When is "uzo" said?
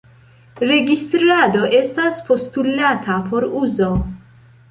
3.63-3.93